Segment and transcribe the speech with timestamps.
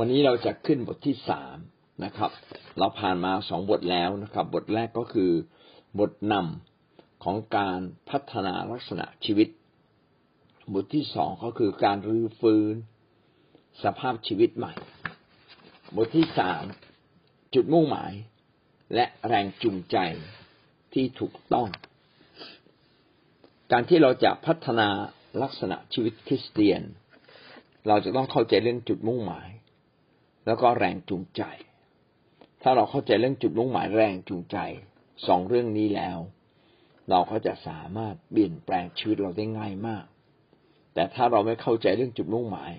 [0.00, 1.56] วันนี้เราจะขึ้นบทที่สาม
[2.04, 2.30] นะครับ
[2.78, 5.30] เราผ่านมาสองบทแล้วนะครับ บทแรกก็คือ
[5.98, 7.80] บทนำของการ
[8.10, 9.48] พัฒนาลักษณะชีวิต
[10.74, 12.74] บทที่สองก็คือการรื้อฟื้น
[13.84, 14.74] สภาพชีวิตใหม่
[15.96, 16.62] บทที่สาม
[17.54, 18.12] จุดมุ่งหมาย
[18.94, 19.96] และแรงจูงใจ
[20.92, 21.68] ที่ถูกต้อง
[23.72, 24.88] การที่เราจะพัฒนา
[25.42, 26.82] ลักษณะชีวิตคริสเตียน
[27.88, 29.48] เราจะต้องเข้าใจเรื่องจุดมุ่งหมาย
[30.48, 31.42] แล้วก็แรงจูงใจ
[32.62, 34.58] ถ้าเราเข้าใจเรื่องจุดมุ่งหมายแรงจูงใจ
[35.26, 36.18] สองเรื่องนี้แล้ว
[37.10, 40.04] เราก็จะสามารถเปลี่ยนแปลงชีวิตเราได้ง่ายมาก
[40.94, 42.72] แต่ถ้าเราไม่เข้าใจเรื่องจุดมุ่งหมาย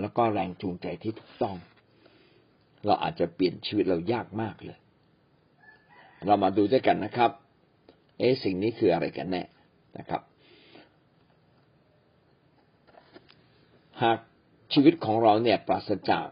[0.00, 1.56] แล้วก็แรงจูงใจที่ถูกต้อง
[2.86, 4.78] เราอาจจะเปลี่ยนชีวิตเรายากมากเลย
[6.26, 7.30] เรามาดูด้วยกันนะครับ
[8.18, 9.42] เอ๊สิ่งนี้คืออะไรกันแน่
[9.98, 10.22] นะครับ
[14.02, 14.18] หาก
[14.72, 16.26] ชีวิตของเราเนี่ยปราศจาก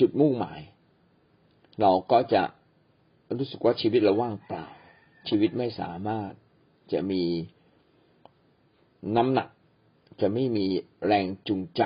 [0.00, 0.60] จุดมุ่งหมาย
[1.80, 2.42] เราก็จะ
[3.38, 4.66] รู้สึกว่าชีวิตเราว่างเปล่า
[5.28, 6.30] ชีวิตไม่สามารถ
[6.92, 7.22] จะมี
[9.16, 9.48] น้ำหนัก
[10.20, 10.66] จะไม่มี
[11.06, 11.82] แรงจูงใจ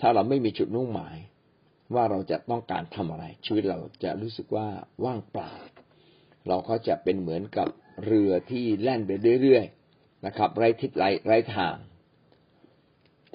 [0.00, 1.16] ถ้าเราไม่มีจุดมุ่งหมาย
[1.94, 4.66] ว่าเราจะต้องการทำอะไร ชีวิตเราจะรู้สึกว่า
[5.04, 5.52] ว่างเปล่า
[6.48, 7.68] เราก็จะเป็นเหมือนกับ
[8.06, 9.10] เรือที่แล่นไป
[9.42, 11.76] เรื่อยๆนะครับ ไร้ทิศไร้ไร้ทาง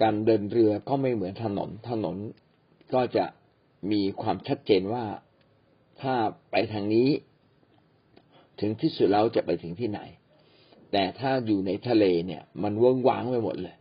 [0.02, 2.18] การเดินเรือก็ไม่เหมือนถนนถนน
[2.94, 3.26] ก็จะ
[3.92, 5.06] มีความชัดเจนว่า
[6.02, 6.14] ถ้า
[6.52, 7.10] ไปทางนี้
[8.60, 10.00] ถึงที่สุดแล้วจะไปถึงที่ไหน
[10.92, 13.76] แต่ถ้าอยู่ในทะเลเนี่ย มันเวิ้งว้างไปหมดเลย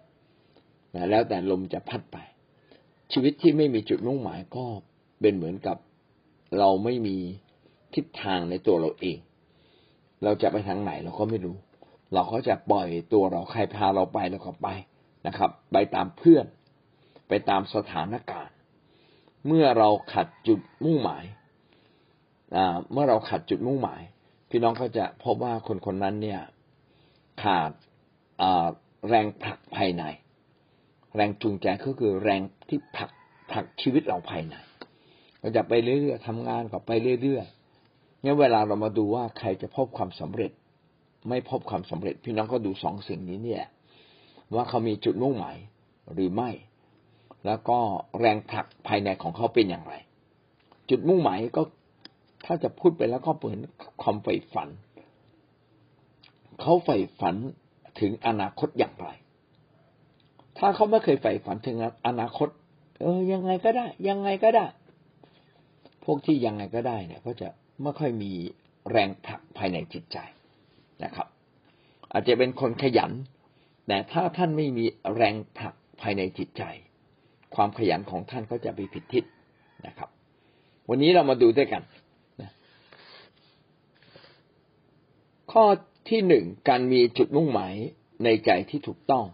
[0.95, 2.17] นะแล้วแต่ลมจะพัดไป
[3.13, 4.65] ชีวิตที่ไม่มีจุดมุ่งหมายก็
[5.21, 5.77] เป็นเหมือนกับ
[6.59, 7.17] เราไม่มี
[7.95, 9.19] ทิศทางในตัวเราเอง
[10.25, 11.57] เราจะไปทางไหนเราก็ไม่รู้
[12.15, 14.69] เราก็จะปล่อยตัวเราใครพาเราไปเราก็ไป
[15.27, 16.47] นะครับ ไปตามเพื่อน
[17.29, 18.40] ไปตามสถานการณ์
[19.47, 21.25] เมื่อเราขัดจุดมุ่งหมาย
[22.93, 24.03] เมื่อเราขัดจุดมุ่งหมาย
[24.51, 26.41] พี่น้องก็จะพบว่าคนคนนั้นเนี่ย
[27.43, 27.71] ขาด
[29.09, 30.05] แรงผลักภายใน
[31.15, 33.11] แรงจูงใจก็คือแรงที่ผลัก
[33.51, 34.55] ผลักชีวิตเราภายใน
[35.41, 40.53] เราจะไปเรื่อยๆทำงานก็ไปเรื่อยๆเนี่ยเวลาเรามาดูว่าใครจะพบความสำเร็จ
[41.29, 43.65] ไม่พบความสำเร็จ พี่น้องก็ดูสองสิ่งนี้เนี่ย
[44.55, 45.57] ว่าเขามีจุดมุ่งหมาย
[46.15, 46.51] หรือไม่
[47.47, 47.79] แล้วก็
[48.21, 49.95] แรงผลักภายในของเขาเป็นอย่างไร
[50.91, 51.63] จุดมุ่งหมายก็
[52.47, 53.59] ถ้าจะพูดไปแล้วก็เหมือน
[54.03, 54.69] ความใฝ่ฝัน
[56.61, 57.37] เขาใฝ่ฝัน
[58.01, 59.09] ถึงอนาคตอย่างไร
[60.59, 62.49] ถ้าเขาไม่เคยใฝ่ฝันถึงอนาคต
[63.01, 64.67] เออ ยังไงก็ได้ ยังไงก็ได้
[66.05, 67.49] พวกที่ยังไงก็ได้เนี่ย ก็จะ
[67.83, 68.33] ไม่ค่อยมี
[68.91, 70.19] แรงผลักภายในจิตใจ
[71.05, 71.29] นะครับ
[72.13, 73.13] อาจจะเป็นคนขยัน
[73.87, 74.85] แต่ถ้าท่านไม่มี
[75.15, 76.63] แรงผลักภายในจิตใจ
[77.55, 79.25] ความขยันของท่านก็จะไปผิดทิศ
[79.87, 80.09] นะครับ
[80.89, 81.83] วันนี้เรามาดูด้วยกัน
[85.53, 85.65] ข้อ
[86.11, 87.75] ที่หนึ่งการมีจุดมุ่งหมาย
[88.25, 89.25] ในใจที่ถูกต้อง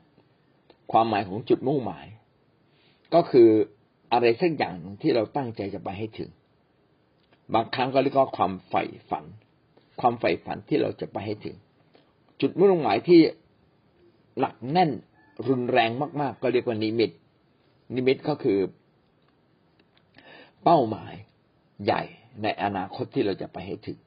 [0.92, 2.06] ความหมายของจุดมุ่งหมาย
[3.14, 3.48] ก็คือ
[4.12, 6.30] อะไรสักอย่างที่เราตั้งใจจะไปให้ถึง
[7.54, 9.24] บางครั้งก็เรียกว่าความใฝ่ฝัน
[10.00, 11.56] ความใฝ่ฝันที่เราจะไปให้ถึง
[12.40, 13.20] จุดมุ่งหมายที่
[14.38, 14.90] หนักแน่น
[15.48, 15.90] รุนแรง
[16.20, 17.10] มาก ๆ ก็เรียกว่านิมิต
[17.94, 18.58] นิมิตก็คือ
[20.64, 21.14] เป้าหมาย
[21.84, 22.02] ใหญ่
[22.42, 23.98] ในอนาคตที่เราจะไปให้ถึง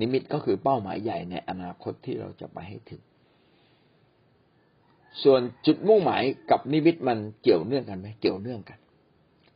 [0.00, 3.02] นิมิตก็คือเป้าหมายใหญ่ในอนาคตที่เราจะไปให้ถึง
[5.22, 8.78] ส่วนจุดมุ่งหมายกับนิมิตมันเกี่ยวเนื่องกันไหมเกี่ยวเนื่องกัน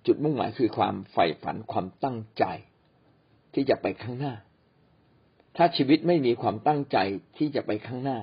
[0.06, 2.44] จุดมุ่งหมายคือความใฝ่ฝันความตั้งใจ
[3.54, 4.34] ที่จะไปข้างหน้า
[5.56, 6.98] ถ้าชีวิตไม่มีความตั้งใจ
[7.38, 8.18] ที่จะไปข้างหน้า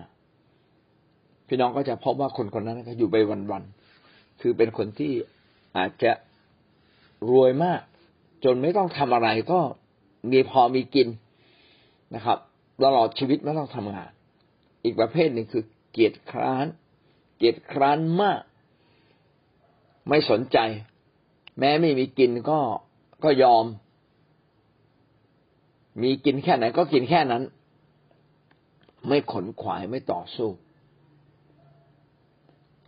[1.47, 3.15] พี่น้องก็จะพบว่าคนคนนั้นก็อยู่ไป
[3.51, 3.84] วันๆ
[4.41, 5.13] คือเป็นคนที่
[5.77, 6.11] อาจจะ
[7.31, 7.81] รวยมาก
[8.43, 9.59] จนไม่ต้องทำอะไรก็
[10.31, 11.07] มีพอมีกิน
[12.15, 12.37] นะครับ
[12.83, 14.11] ตลอดชีวิตไม่ต้องทำงาน
[14.83, 16.65] อีกประเภทหนึ่งคือ เกียรติคร้าน
[17.37, 18.41] เกียรติคร้านมาก
[20.09, 20.57] ไม่สนใจ
[21.59, 22.59] แม้ไม่มีกินก็
[23.23, 23.65] ก็ยอม
[26.01, 27.43] มีกินแค่ไหนก็กินแค่นั้น
[29.07, 30.49] ไม่ขนขวายไม่ต่อสู้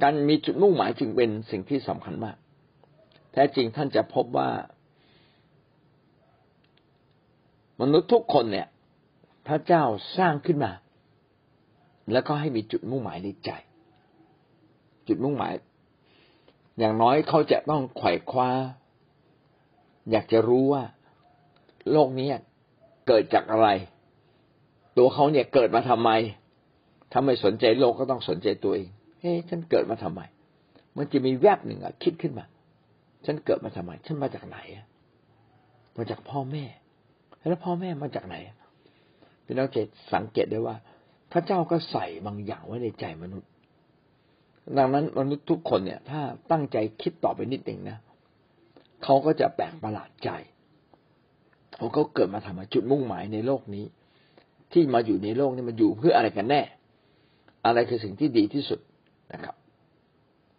[0.01, 2.37] การมีจุดมุ่งหมายจึงเป็นสิ่งที่สำคัญมาก
[3.31, 4.49] แท้จริงท่านจะพบว่า
[7.81, 8.67] มนุษย์ทุกคนเนี่ย
[9.47, 9.83] พระเจ้า
[10.17, 10.71] สร้างขึ้นมา
[12.11, 13.51] แล้วก็ให้มีจุดมุ่งหมายในใจ
[15.07, 15.53] จุดมุ่งหมาย
[16.79, 18.49] อย่างน้อยเขาจะต้องไขว่คว้า
[20.11, 20.83] อยากจะรู้ว่า
[21.91, 22.27] โลกนี้
[23.07, 23.67] เกิดจากอะไร
[24.97, 26.11] ตัวเขาเนี่ยเกิดมาทำไม
[27.11, 28.89] ถ้าไม่สนใจโลกก็ต้องสนใจตัวเอง
[29.27, 30.21] เฮ้ฉันเกิดมาทำไม
[30.97, 32.45] มันจะมีแวบหนึ่งอะคิดขึ้นมา
[33.25, 34.57] ฉันเกิดมาทำไม ฉันมาจากไหน
[35.97, 36.63] มาจากพ่อแม่
[37.49, 38.35] แล้วพ่อแม่มาจากไหน
[39.45, 39.81] พี่น้องจะ
[40.13, 40.75] สังเกตได้ว่า
[41.31, 43.49] พระเจ้าก็ใส่บางอย่างไว้ในใจมนุษย์
[44.77, 46.21] ดังนั้นมนุษย์ทุกคนเนี่ย ถ้า
[46.51, 47.97] ตั้งใจคิดต่อไปนิดหนึ่งนะ
[49.03, 50.29] เขาก็จะแปลกประหลาดใจ
[51.75, 53.85] เขาเขาเกิดมาทำไมจุดมุ่งหมายในโลกนี้
[54.73, 56.61] ที่มาอยู่ในโลกนี้มันอยู่เพื่ออะไรกันแน่
[57.65, 58.79] อะไรคือสิ่งที่ดีที่สุด
[59.33, 59.55] นะครับ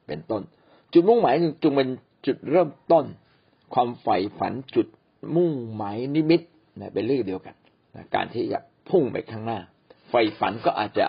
[0.07, 0.43] เป็นต้น
[0.93, 1.89] จุดมุ่งหมายจึงเป็น
[2.27, 3.05] จุดเริ่มต้น
[3.75, 4.87] ความใฝ่ฝันจุด
[5.37, 6.41] มุ่งหมายนิมิต
[6.79, 7.55] นะเป็นเรื่องเดียวกัน
[7.97, 9.59] นะการที่จะพุ่งไปข้างหน้า
[10.09, 11.07] ใฝ่ฝันก็อาจจะ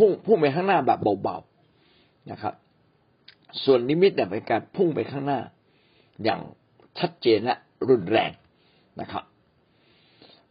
[0.00, 2.54] มุ่งพุ่งไปข้างหน้าแบบเบาๆนะครับ
[3.64, 5.40] ส่วนนิมิตเนี่ยเป็นการพุ่งไปข้างหน้า
[6.24, 6.40] อย่าง
[6.98, 7.56] ชัดเจนและ
[7.88, 8.30] รุนแรง
[9.00, 9.24] นะครับ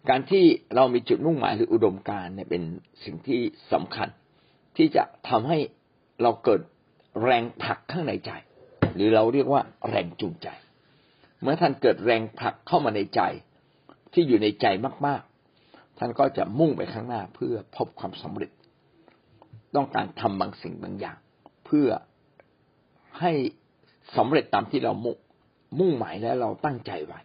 [0.10, 0.46] การที่
[0.76, 2.64] เรามีจุดมุ่งหมายหรืออุดมการเนี่ยเป็น
[3.04, 4.10] สิ่งที่สำคัญ
[4.78, 5.58] ที่จะทำให้
[6.22, 6.62] เราเกิด
[7.24, 8.32] แรงผลักข้างในใจ
[8.96, 10.48] หรือเราเรียกว่าแรงจูงใจ
[11.42, 13.22] เมื่อท่านเกิดแรงผลักเข้ามาในใจ
[14.14, 14.66] ที่อยู่ในใจ
[15.08, 15.22] มาก
[15.60, 18.52] ๆ ท่านก็จะมุ่งไปข้างหน้าเพื่อพบความสำเร็จ
[19.76, 21.18] ต้องการทำบางสิ่งบางอย่าง
[21.66, 21.88] เพื่อ
[23.20, 23.32] ให้
[24.18, 25.18] สำเร็จตามที่เรามุ่ง
[25.80, 27.20] มุ่งหมายและเราตั้งใจไว้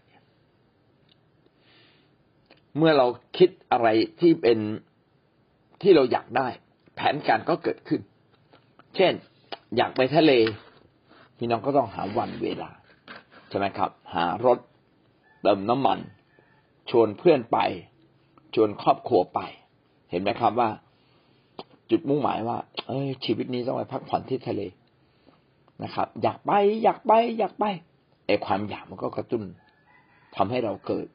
[2.77, 3.07] เมื่อเรา
[3.39, 3.89] คิดอะไร
[4.21, 4.59] ที่เป็น
[5.83, 6.49] ที่เราอยากได้
[6.95, 8.01] แผนการก็เกิดขึ้น
[8.97, 9.13] เช่น
[9.77, 10.33] อยากไปทะเล
[11.37, 12.71] พี่น้องก็ต้องหาวันเวลา
[13.49, 14.59] ใช่ไหมครับ หารถ
[15.43, 15.99] เติมน้ำมัน
[16.91, 17.59] ชวนเพื่อนไป
[18.55, 19.41] ชวนครอบครัวไป
[20.11, 20.71] เห็นไหมครับว่า
[21.91, 24.63] จุดมุ่งหมายว่า เอ้ย ชีวิตนี้ต้องไปพักผ่อนที่ทะเล
[25.83, 26.53] นะครับ อยากไป
[26.83, 27.65] อยากไปอยากไป
[28.27, 29.43] ไอ้ความอยากมันก็กระตุ้น
[30.37, 31.07] ทำให้เราเกิด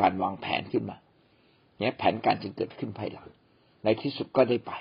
[0.00, 0.96] การวางแผนขึ้นมา
[1.78, 3.28] เนี่ยแผนการจึงเกิดขึ้นภายหลัง
[3.84, 4.72] ในที่สุดก็ได้ไป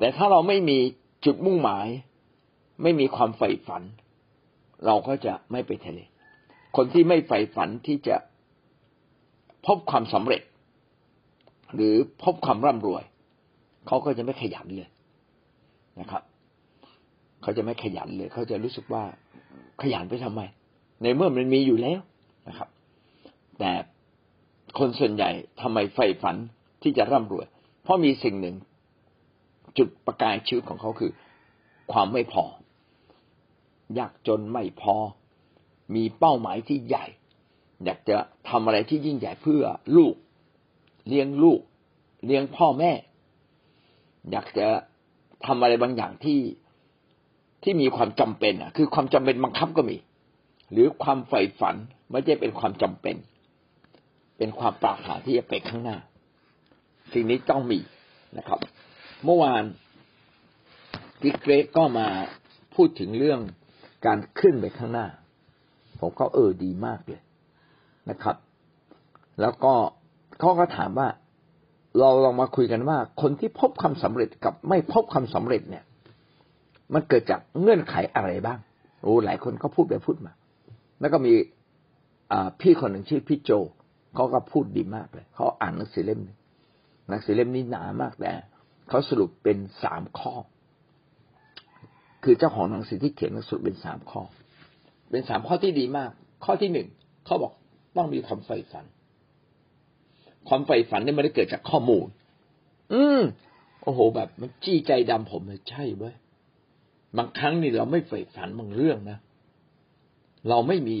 [0.00, 0.78] แต่ถ้าเราไม่มี
[1.24, 1.86] จุดมุ่งหมาย
[2.82, 3.82] ไม่มีความใฝ่ฝัน
[4.86, 6.00] เราก็จะไม่ไปทะเล
[6.76, 8.16] คนที่ไม่ใฝ่ฝันที่จะ
[9.66, 10.42] พบความสำเร็จ
[11.74, 13.02] หรือพบความร่ำรวย
[13.86, 14.88] เขาก็จะไม่ขยันเลย
[16.00, 16.22] นะครับ
[17.42, 19.04] เขาจะไม่ขยันเลย เขาจะรู้สึกว่า
[19.82, 20.42] ขยันไปทำไม
[21.02, 22.00] ในเมื่อมันมีอยู่แล้ว
[22.48, 22.68] นะครับ
[23.58, 23.70] แต่
[24.78, 25.30] คนส่วนใหญ่
[25.60, 26.36] ทำไมใฝ่ฝัน
[26.82, 27.46] ที่จะร่ำรวย
[27.82, 28.56] เพราะมีสิ่งหนึ่ง
[29.78, 31.12] จุดประกายชีวิตของเขาคือ
[31.92, 32.44] ความไม่พอ
[33.98, 34.96] ยากจนไม่พอ
[35.94, 37.06] มีเป้าหมายที่ใหญ่
[37.84, 38.16] อยากจะ
[38.48, 39.62] ทำอะไรที่ยิ่งใหญ่เพื่อ
[39.96, 40.14] ลูก
[41.08, 41.60] เลี้ยงลูก
[42.26, 42.92] เลี้ยงพ่อแม่
[44.30, 44.66] อยากจะ
[45.46, 46.40] ทำอะไรบางอย่างที่
[47.62, 49.96] ที่มีความจำเป็นอะ คือความจำเป็นบังคับก็มี
[50.72, 51.76] หรือความใฝ่ฝัน
[52.10, 53.16] ไม่ใช่เป็นความจำเป็น
[54.38, 55.98] เป็นความปรารถนาที่จะไปข้างหน้า
[57.12, 57.78] สิ่งนี้ต้องมี
[58.38, 58.58] นะครับ
[59.24, 59.64] เมื่อวาน
[61.20, 62.08] พี่เกรกก็มา
[62.74, 63.40] พูดถึงเรื่อง
[64.06, 65.06] การขึ้นไปข้างหน้า
[66.00, 67.22] ผมก็เออดีมากเลย
[68.10, 68.36] นะครับ
[69.40, 69.74] แล้วก็
[70.38, 71.08] เขาก็ถามว่า
[71.98, 75.84] เราลองมาคุยกันว่า คนที่พบความสำเร็จกับไม่พบความสำเร็จเนี่ย
[76.94, 78.58] มันเกิดจากเงื่อนไขอะไรบ้าง
[79.02, 80.32] โอ้หลายคนก็พูดไปพูดมา
[81.00, 81.32] แล้วก็มี
[82.60, 83.50] พี่คนหนึ่งชื่อพี่โจ
[84.14, 86.38] เขาก็พูดดีมากเลยเขาอ่านหนังสือเล่มนึง
[87.08, 88.32] หนังสือเล่มนี้หนามากแต่
[88.90, 90.32] เขาสรุปเป็นสามข้อ
[92.24, 94.22] คือเจ้าของหนังสือที่เขียนหนังสือเป็นสามข้อ
[95.10, 96.10] เป็นสามข้อที่ดีมาก
[96.44, 96.88] ข้อที่หนึ่ง
[97.26, 97.52] เขาบอก
[97.96, 98.84] ต้องมีความใฝ่ฝัน
[100.48, 102.06] ความใฝ่ฝันนี่ไม่ได้เกิดจากข้อมูล
[102.92, 103.20] อืม
[103.82, 106.14] โอ้โห แบบ มันจี้ใจดำผมเลยใช่เว้ย
[107.16, 109.18] บางครั้งนี่เราไม่ใฝ่ฝันบางเรื่องนะ
[110.48, 110.96] เราไม่มี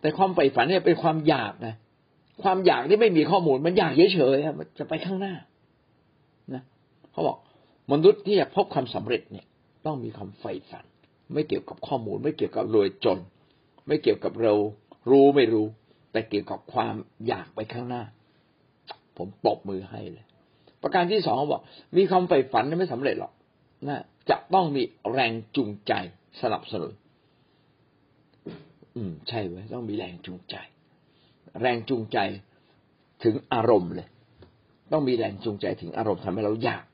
[0.00, 1.74] แต่ความใฝ่ฝันเนี่ยเป็นความอยากนะ
[2.42, 5.34] ความอยากที่ไม่มีข้อมูล มันอยากเฉยๆมันจะไปข้างหน้า
[7.12, 7.36] เขาบอก
[7.92, 9.46] มนุษย์ที่จะพบความสำเร็จเนี่ย
[9.86, 10.84] ต้องมีความใฝ่ฝัน
[11.32, 13.18] ไม่เกี่ยวกับข้อมูล ไม่เกี่ยวกับรวยจน
[13.86, 14.54] ไม่เกี่ยวกับเรา
[15.10, 15.66] รู้ไม่รู้
[16.12, 16.94] แต่เกี่ยวกับความ
[17.26, 18.02] อยากไปข้างหน้า
[19.16, 20.24] ผมปรบมือให้เลย
[20.82, 21.62] ประการที่สองเขาบอก
[21.96, 23.32] มีความใฝ่ฝันไม่สำเร็จหรอก
[23.88, 25.92] นะจะต้องมีแรงจูงใจ
[26.42, 26.92] สนับสนุน
[28.96, 30.56] อืม ใช่ไหมต้องมีแรงจูงใจ
[31.60, 32.18] แรงจูงใจ
[33.24, 34.08] ถึงอารมณ์เลย
[34.92, 36.84] ต้องมีแรงจูงใจถึงอารมณ์ทำให้เราอยาก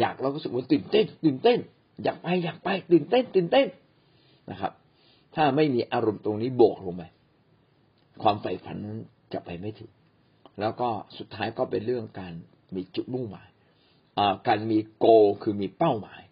[0.00, 1.58] อยากเราก็รู้สึกว่าตื่นเต้น ตื่นเต้น
[2.02, 3.66] อยากไปอยากไป ตื่นเต้น ตื่นเต้น
[4.50, 4.72] นะครับ
[5.34, 7.02] ถ้าไม่มีอารมณ์ตรงนี้โบกลงไป
[8.22, 8.98] ความใฝ่ฝันนั้น
[9.32, 9.90] จะไปไม่ถึง
[10.60, 12.32] แล้วก็สุดท้ายก็เป็นเรื่องการ
[12.74, 13.48] มีจุดมุ่งหมาย
[14.46, 15.06] การมีโก
[15.42, 16.22] คือมีเป้าหมาย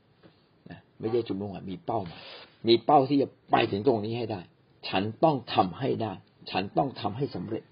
[0.70, 2.20] นะไม่ใช่จุดมุ่งหมายมีเป้าหมาย
[2.68, 4.40] มีเป้าที่จะไปถึงตรงนี้ให้ได้
[4.88, 6.12] ฉันต้องทำให้ได้
[6.50, 7.64] ฉันต้องทำให้สำเร็จ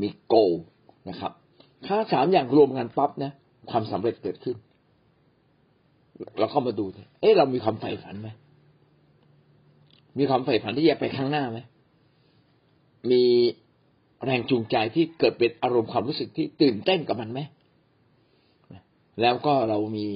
[0.00, 0.34] มีโก
[1.08, 1.32] นะครับ
[1.86, 3.32] ถ้าสามอย่างรวมกันปั๊บนะ
[3.70, 4.56] ความสำเร็จเกิดขึ้น
[6.38, 6.84] เราก็มาดู
[7.20, 8.28] เอ๊ะเรามีความใฝ่ฝันไหม
[10.18, 11.58] มีความใฝ่ฝันที่จะไปข้างหน้าไหม
[13.10, 13.22] มี
[14.24, 17.40] แรงจูงใจที่เกิดเป็นอารมณ์ความรู้สึกที่ตื่นเต้นกับมันไหม
[19.20, 20.06] แล้วก็เรามี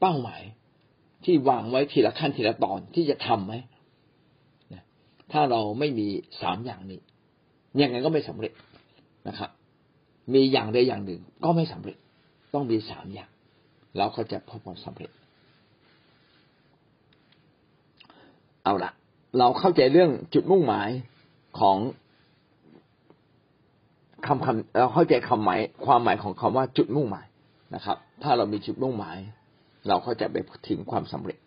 [0.00, 0.42] เป้าหมาย
[1.24, 3.54] ที่วางไว้ทีละขั้นทีละตอนที่จะทํำไหม
[5.32, 6.06] ถ้าเราไม่มี
[6.42, 7.00] สามอย่างนี้
[7.82, 8.52] ยังไงก็ไม่สำเร็จ
[9.28, 9.50] นะครับ
[10.34, 11.96] มีอย่างใดอย่างหนึ่งก็ไม่สำเร็จ
[12.54, 13.30] ต้องมีสามอย่าง
[13.96, 15.10] แล้วก็จะพบความสำเร็จ
[18.64, 18.90] เอาละ
[19.38, 20.88] เราเข้าใจเรื่องจุดมุ่งหมาย
[21.58, 21.78] ของ
[24.26, 27.26] คำคำเราเข้าใจคำหมายความหมายของคำว่าจุดมุ่งหมาย
[27.74, 29.18] นะครับ ถ้าเรามีจุดมุ่งหมาย
[29.88, 30.36] เราก็จะไป
[30.68, 31.38] ถึงความสำเร็จ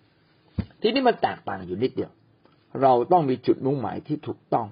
[0.82, 2.12] ที่นี่มันแตกต่างอยู่นิดเดียว
[2.82, 4.68] เราต้องมีจุดมุ่งหมายที่ถูกต้อง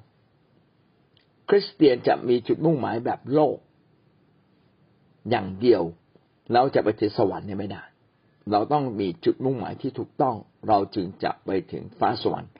[1.50, 3.58] คริสเตียนจะมีจุดมุ่งหมายแบบโลก
[5.30, 5.84] อย่างเดียว
[6.54, 7.84] เราจะไปถึงสวรรค์เนี่ยไม่ได้
[8.52, 10.36] เราต้องมีจุดมุ่งหมายที่ถูกต้อง
[10.68, 12.52] เราจึงจะไปถึงฟ้าสวรรค์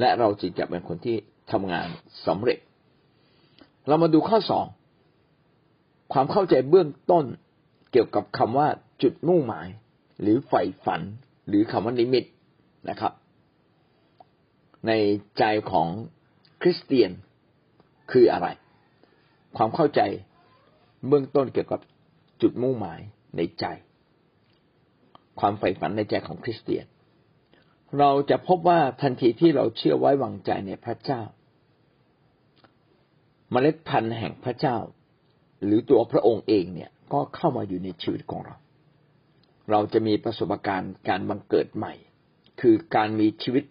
[0.00, 1.16] และเราจึงจะเป็นคนที่
[1.52, 1.88] ทำงาน
[2.26, 2.58] สำเร็จ
[3.88, 4.66] เรามาดูข้อสอง
[6.12, 7.24] ความเข้าใจเบื้องต้น
[7.92, 8.68] เกี่ยวกับคำว่า
[9.02, 9.68] จุดมุ่งหมาย
[10.20, 11.00] หรือใฝ่ฝัน
[11.48, 12.24] หรือคำว่านิมิต
[12.90, 13.12] นะครับ
[14.86, 14.92] ใน
[15.38, 15.88] ใจของ
[16.60, 17.10] คริสเตียน
[18.12, 18.48] คืออะไร
[19.56, 20.00] ความเข้าใจ
[21.08, 21.80] เบื้องต้นเกี่ยวกับ
[22.42, 23.00] จุดมุ่งหมาย
[23.36, 23.64] ในใจ
[25.40, 26.86] ความใฝ่ฝันในใจของคริสเตียน
[27.98, 31.22] เราจะพบว่าทันทีที่เราเชื่อไว้วางใจในพระเจ้า
[33.50, 34.76] เมล็ดพันธุ์แห่งพระเจ้า
[35.64, 38.56] หรือตัวพระองค์เองเนี่ยก็เข้ามาอยู่ในชีวิตของเรา
[39.70, 41.92] เราจะมีประสบการณ์การบังเกิดใหม่
[42.60, 43.64] คือการมีชีวิต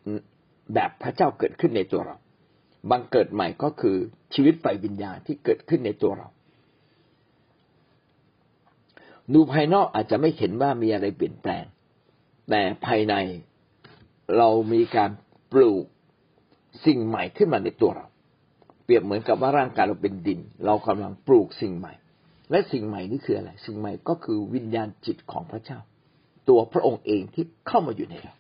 [0.74, 2.18] แบบพระเจ้าเกิดขึ้นในตัวเรา
[2.92, 3.98] บังเกิดใหม่ก็คือ
[4.34, 6.28] ชีวิตไฟวิญญาณที่เกิดขึ้นในตัวเรา
[9.34, 11.66] ดูภายนอกอาจจะไม่เห็นว่ามีอะไรเปลี่ยนแปลง
[12.50, 13.16] แต่ภายใน
[14.38, 15.12] เรามีการ
[15.52, 15.84] ปลูก
[16.86, 18.08] สิ่งใหม่ขึ้นมาในตัวเรา
[18.84, 21.94] เปรียบเหมือนกับว่าร่างกายเราเป็นดิน เรากำลังปลูกสิ่งใหม่
[22.52, 25.80] และสิ่งใหม่นี้คืออะไร สิ่งใหม่ก็คือวิญญาณจิตของพระเจ้า
[26.50, 28.34] ตัวพระองค์เองที่เข้ามาอยู่ในเรา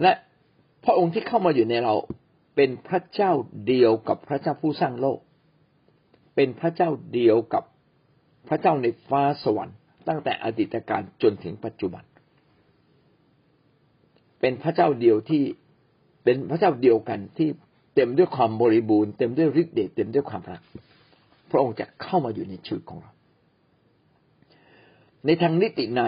[0.00, 0.12] และ
[0.84, 1.94] พระองค์ที่เข้ามาอยู่ในเรา
[2.56, 3.32] เป็นพระเจ้า
[3.66, 5.18] เดียวกับพระเจ้าผู้สร้างโลก
[6.34, 7.64] เป็นพระเจ้าเดียวกับ
[8.48, 9.76] พระเจ้าในฟ้าสวรรค์
[10.08, 12.04] ตั้งแต่อดีตการจนถึงปัจจุบัน
[14.40, 15.42] เป็นพระเจ้าเดียวที่
[16.24, 17.48] เป็นพระเจ้าเดียวกันที่
[17.94, 20.60] เต็มด้วยความบริบูรณ์เต็มด้วยฤทธิ์เดชเต็มด้วยความรัก
[21.50, 23.12] พระองค์จะเข้ามาอยู่ในชีวิตของเรา
[25.26, 26.02] ในทางนิติใน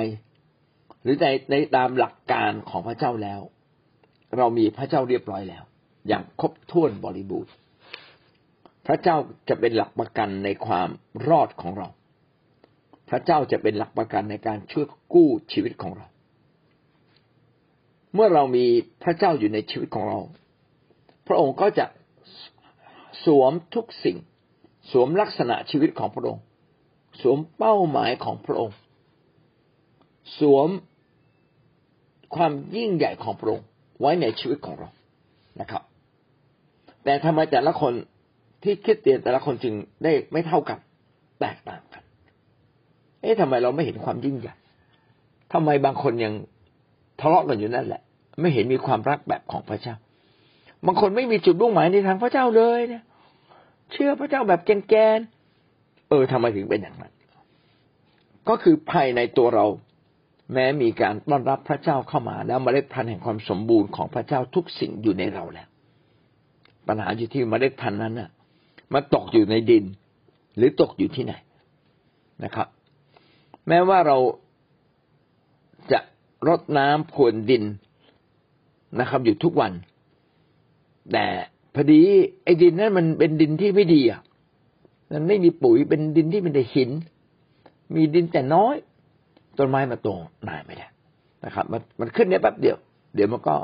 [1.03, 3.41] หรือในในตามหลักการของพระเจ้าแล้ว
[4.37, 5.65] เรามีพระเจ้าเรียบร้อยแล้ว
[6.09, 7.53] อย่างครบถ้วนบริบูรณ์
[8.87, 9.17] พระเจ้า
[9.49, 10.89] จะเป็นหลักประกันในความ
[11.29, 11.89] รอดของเรา
[13.09, 16.07] พระเจ้าจะเป็นหลักประกันในการช่วยกู้ชีวิตของเรา
[18.15, 18.67] เมื่อเรามี
[19.03, 20.19] พระเจ้าอยู่ในชีวิตของเรา
[21.27, 21.87] พระองค์ก็จะ
[23.25, 24.17] สวมทุกสิ่ง
[24.91, 26.43] สวมลักษณะชีวิตของพระองค์
[27.21, 28.77] สวมเป้าหมายของพระองค์
[30.39, 30.69] สวม
[32.37, 33.67] ความยิ่งใหญ่ของพระองค์
[34.01, 34.89] ไว้ในชีวิตของเรา
[35.61, 35.83] นะครับ
[37.05, 37.93] แต่ทำไมแต่ละคน
[38.63, 40.79] ที่คิดเตียนแต่ละคนจึงได้ไม่เท่ากัน
[41.41, 41.96] แตกต่างกัน
[43.21, 44.55] เอ๊ะทำไมเราไม่เห็นความยิ่งใหญ่
[45.53, 46.33] ทำไมบางคนยัง
[47.21, 48.03] ทะเลาะกันอยู่นั่นแหละ
[48.41, 49.95] ไม่เห็นมีความรักแบบของพระเจ้า
[50.87, 53.03] บางคนไม่มีจุดมุ่งหมายในทางพระเจ้าเลยเนี่ย
[53.93, 57.13] เชื่อพระเจ้าแบบแกนๆเออทำไมถึงเป็นอย่างนั้น
[58.49, 59.67] ก็คือภายในตัวเรา
[60.53, 65.69] แม้มีการต้อนรับพระเจ้าเข้ามา แล้วเมล็ดพันธุ์แห่งความสมบูรณ์ของพระเจ้าทุกสิ่งอยู่ในเราแล้ว
[66.87, 68.31] ปัญหาอยู่ที่เมล็ดพันธุ์นั้นน่ะ
[68.93, 69.85] มันตกอยู่ในดิน
[70.57, 71.35] หรือตกอยู่ที่ไหน
[72.45, 72.69] นะครับ
[73.69, 74.19] แม้ว่าเรา
[75.93, 76.01] จะ
[76.49, 77.65] รดน้ำพรวนดิน
[79.01, 79.73] นะครับ อยู่ทุกวัน
[81.13, 81.27] แต่
[81.75, 82.01] พอดี
[82.45, 84.21] ไอ้ดินนั้นมันเป็นดินที่ไม่ดีอะ
[85.13, 86.91] มันไม่มีปุ๋ยเป็นดินที่มันได้หิน
[87.95, 88.75] มีดินแต่น้อย
[89.59, 90.09] ต้นไม้มาโต
[90.49, 90.89] นานไม่ได้
[91.45, 92.77] นะครับ มันมันขึ้นได้แป๊บเดียว
[93.15, 93.55] เดี๋ยวมันก็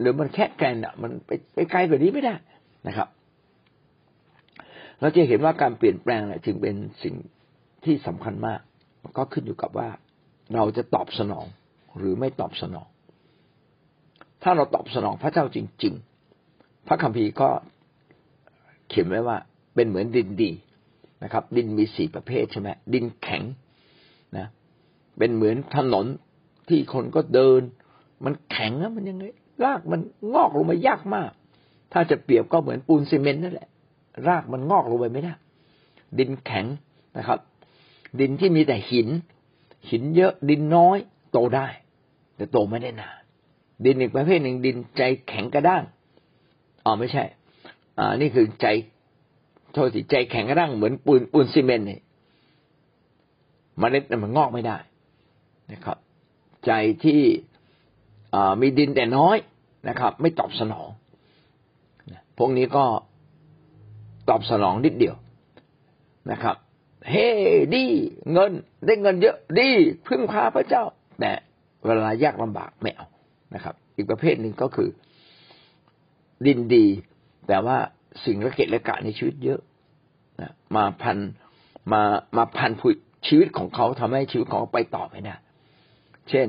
[0.00, 2.34] หรือมันแค่แกนอะ มันไปไปไกลกว่านี้ไม่ได้
[2.86, 3.08] นะครับ
[5.00, 7.14] เราจะเห็นว่าการเปลี่ยนแปลงเนี่ยจึงเป็นสิ่ง
[7.84, 8.60] ที่สำคัญมาก
[9.16, 9.88] ก็ขึ้นอยู่กับว่า
[10.54, 11.46] เราจะตอบสนอง
[11.98, 12.88] หรือไม่ตอบสนอง
[14.42, 15.94] ถ้าเราตอบสนองพระเจ้าจริง
[16.40, 17.48] ๆ พระคัมภีร์ก็
[18.88, 19.36] เขียนไว้ว่า
[19.74, 20.50] เป็นเหมือนดินดี
[21.22, 23.42] นะครับ ดินมีสี่ประเภทใช่ไหมดินแข็ง
[24.36, 24.46] นะ
[25.18, 26.06] เป็นเหมือนถนน
[26.68, 27.60] ที่คนก็เดิน
[28.24, 29.24] มันแข็งนะมันยังไง
[29.64, 30.00] รากมัน
[30.34, 31.30] งอกลงมายากมาก
[31.92, 33.68] ถ้าจะเปรียบก็เหมือนปูนซีเมนต์นั่นแหละ
[34.28, 35.34] รากมันงอกลงไปไม่ได้
[36.18, 36.66] ดินแข็ง
[37.18, 37.38] นะครับ
[38.20, 39.08] ดินที่มีแต่หิน
[39.90, 40.98] หินเยอะดินน้อย
[41.32, 41.68] โตได้
[42.36, 43.16] แต่โตไม่ได้นาน
[43.84, 45.82] ดินอีกประเภทหนึ่งดินใจแข็งกระด้าง
[46.84, 47.24] อ๋อไม่ใช่
[47.98, 48.66] อ่า นี่คือใจ
[49.72, 52.00] โทษสิใจแข็งกระด้างเหมือนปูนปูนซีเมนต์เนี่ย
[53.80, 54.76] มเมล็ดมันงอกไม่ได้
[55.72, 55.96] นะครับ
[56.66, 56.72] ใจ
[57.04, 57.20] ที่
[58.60, 59.36] มีดินแต่น้อย
[59.88, 60.88] นะครับ ไม่ตอบสนอง
[62.38, 62.84] พวกนี้ก็
[64.28, 65.16] ตอบสนองนิดเดียว
[66.30, 66.56] นะครับ
[67.10, 67.28] เฮ้
[67.74, 67.84] ดี
[68.32, 68.52] เงิน
[68.86, 69.70] ได้เงินเยอะดี
[70.08, 70.84] พึ่งพาพระเจ้า
[71.20, 71.32] แต่
[71.86, 73.06] เวลายากลำบากไม่เอา
[73.54, 74.88] นะครับ อีกประเภทหนึ่งก็คือ
[76.46, 76.86] ดินดี
[77.48, 77.78] แต่ว่า
[78.24, 79.60] สิ่งละเกะละกะในชีวิตเยอะ
[80.40, 81.18] นะมาพัน
[81.92, 82.02] มา
[82.36, 82.88] มาพันผุ
[83.26, 85.34] ชีวิตของเขาทำให้ชีวิตของเขาไปต่อไม่ได้
[86.30, 86.48] เช่น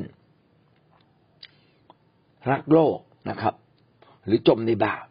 [2.51, 2.97] รักโลก
[3.29, 3.53] นะครับ
[4.25, 5.05] หรือจมในบาป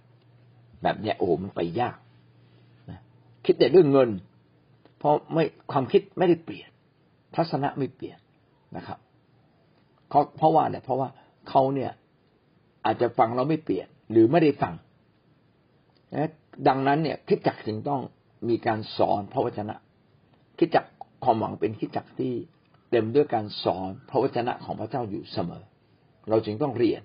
[0.83, 1.97] แบบเนี้ยโอ้มันไปยาก
[2.91, 3.01] นะ
[3.45, 4.11] คิดแต่เรื่องเงิน
[4.99, 6.69] เพราะไม่ความคิดไม่ได้เปลี่ยน
[7.37, 8.19] ทัศนะไม่เปลี่ยน
[8.77, 8.99] นะครับ
[10.11, 11.09] เขาเพราะว่าอะไรเพราะว่า
[11.49, 11.91] เขาเนี่ย
[12.85, 14.75] อาจจะฟังเราไม่เปลี่ยน หรือไม่ได้ฟัง
[16.15, 16.31] นะ
[16.69, 18.01] ดังนั้นเนี่ยคิดจักถึงต้อง
[18.49, 19.75] มีการสอนพระวจนะ
[20.59, 20.85] คิดจัก
[21.25, 22.33] ความหวังเป็นคิดจักที่
[22.91, 25.63] เต็มด้วยการสอนพระวจนะของพระเจ้าอยู่เสมอ
[26.29, 27.03] เราจึงต้องเรียน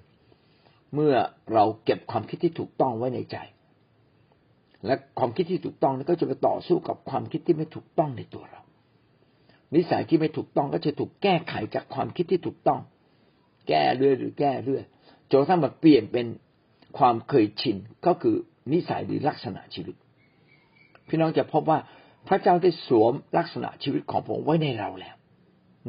[0.96, 1.16] เมื่อ
[1.54, 3.38] เราเก็บความคิดที่ถูกต้องไว้ในใจ
[4.86, 8.62] และความคิดที่ถูกต้องนั้นก็จะไปต่อสู้กับความคิดที่ไม่ถูกต้องในตัวเรา
[9.76, 12.80] นิสัยที่ไม่ถูกต้องก็จะถูกแก้ไขจากความคิดที่ถูกต้อง
[13.70, 14.84] แก้เรื่อยหรือแก้เรื่อย
[15.32, 16.28] จนทั่งมันเปลี่ยนเป็น
[16.98, 18.36] ความเคยชินก็คือ
[18.74, 19.96] นิสัยหรือลักษณะชีวิต
[21.08, 21.80] พี่น้องจะพบว่า
[22.28, 25.16] พระเจ้าได้สวมลักษณะชีวิตของพระองค์ไว้ในเราแล้ว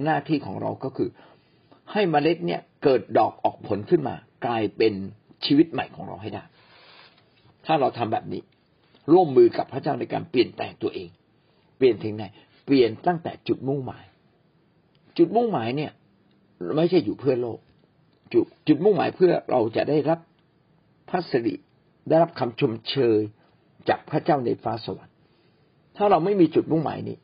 [0.05, 1.09] หน้าที่ของเราก็คือ
[1.93, 4.15] ให้เมล็ดเนี่ยเกิดดอกออกผลขึ้นมา
[4.47, 4.95] กลายเป็น
[5.47, 6.45] ชีวิตใหม่ของเราให้ได้
[7.67, 8.43] ถ้าเราทำแบบนี้
[9.13, 11.09] ร่วมมือกับพระเจ้าในการเปลี่ยนแปลงตัวเอง
[11.77, 12.25] เปลี่ยนถึงไหน
[12.67, 14.05] เปลี่ยนตั้งแต่จุดมุ่งหมาย
[15.19, 15.93] จุดมุ่งหมายเนี่ย
[16.77, 17.59] ไม่ใช่อยู่เพื่อโลก
[18.33, 20.19] จุดจุดมุ่งหมายเพื่อเราจะได้รับ
[21.09, 21.55] พระสิริ
[22.09, 23.21] ได้รับคำชมเชย
[23.89, 25.17] จากพระเจ้าในฟ้าสวรรค์
[25.97, 27.17] ถ้าเราไม่มีจุดมุ่งหมายนี้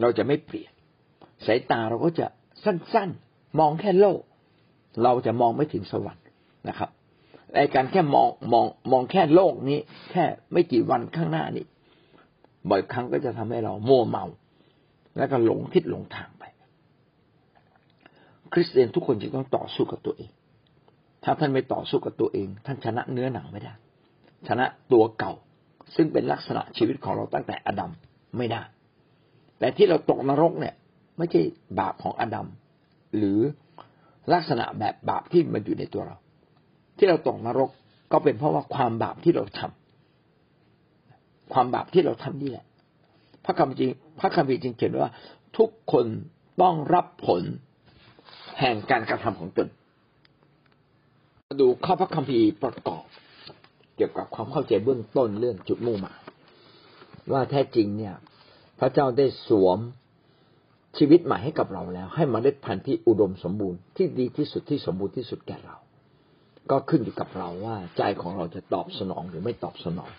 [0.00, 0.72] เราจะไม่เปลี่ยน
[1.46, 2.26] สายตาเราก็จะ
[2.64, 4.20] สั้นๆ มองแค่โลก
[5.02, 6.24] เราจะมองไม่ถึงสวรรค์
[6.68, 6.90] นะครับ
[7.54, 9.78] ไอการแค่มองมองมองแค่โลกนี้
[10.10, 11.66] แค่ไม่กี่วันข้างหน้านี้
[12.70, 14.24] บ่อยครั้งก็จะทำให้เรามัวเมา
[15.16, 16.44] แล้วก็หลงทิศหลงทางไป
[18.52, 20.30] คริสเตียนทุกคนจึงต้องต่อสู้กับตัวเอง
[21.24, 23.72] ถ้าท่านไม่ต่อสู้กับตัวเอง ท่านชนะเนื้อหนังไม่ได้
[24.48, 25.32] ชนะตัวเก่า
[25.96, 27.92] ซึ่งเป็นลักษณะชีวิตของเราตั้งแต่อดัม
[28.38, 28.62] ไม่ได้
[29.58, 30.74] แต่ที่เราตกนรกเนี่ย
[31.18, 31.42] ไม่ใช่
[31.78, 32.46] บาปของอดัม
[33.16, 33.38] หรือ
[34.32, 36.16] ลักษณะแบบบาปที่มันอยู่ในตัวเรา
[36.98, 37.70] ที่เราตกนรก
[38.12, 42.64] ก็เป็นเพราะว่าความบาปที่เราทำความบาปที่เราทำนี่แหละ
[43.44, 45.10] พระคำจริงพระคัมภีจริงเขียนว่า
[45.58, 46.06] ทุกคน
[46.62, 47.42] ต้องรับผล
[48.60, 49.68] แห่งการกระทำของตน
[51.48, 53.04] มาดูข้อพระคัมภีร์ประกอบ
[53.96, 56.20] เกี่ยวกับความเข้าใจเบื้องต้นเรื่องจุดมุ่งหมาย
[57.32, 58.14] ว่าแท้จริงเนี่ย
[58.80, 59.78] พระเจ้าได้สวม
[60.98, 65.76] ชีวิตใหม่ให้กับเราแล้ว ให้มเมล็ดพันธุ์ที่อุดมสมบูรณ์ที่ดีที่สุดที่สมบูรณ์ที่สุดแก่เรา
[66.70, 70.10] ก็ขึ้นอยู่กับเราว่าใจของเราจะตอบสนองหรือไม่ตอบสนอง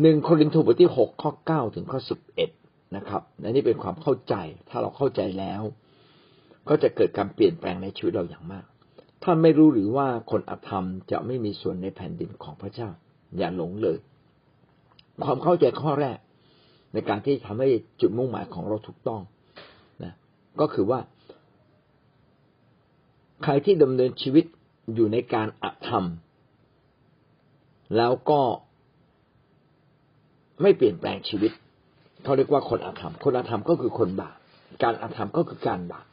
[0.00, 2.50] หนึ่งโครินธ์บทที่หกข้อเก้าถึงข้อสิบเอ็ด
[2.96, 4.34] นะครับและนี่เป็นความเข้าใจ
[4.68, 5.62] ถ้าเราเข้าใจแล้ว
[6.68, 8.64] ก็จะเกิดการเปลี่ยนแปลงในชีวิตเราอย่างมาก
[9.22, 12.88] ท่านไม่รู้หรือว่าคนอธรรมจะไม่มีส่วนในแผ่นดินของพระเจ้า
[13.38, 13.98] อย่าหลงเลย
[15.24, 16.18] ความเข้าใจข้อแรก
[16.92, 17.68] ในการที่ทำให้
[18.00, 19.20] จุดมุ่งหมายของเราถูกต้อง
[20.04, 20.14] นะ
[20.60, 21.00] ก็คือว่า
[23.42, 24.44] ใครที่ดำเนินชีวิต
[24.94, 26.04] อยู่ในการอธรรม
[27.96, 28.40] แล้วก็
[30.62, 31.52] ไม่เปลี่ยนแปลงชีวิต
[32.22, 34.36] เขาเรียกว่าคนอธรรม คนอธรรมก็คือคนบาป
[34.82, 36.06] การอธรรมก็คือการบาป